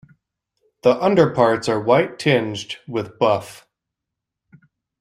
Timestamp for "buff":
3.19-3.67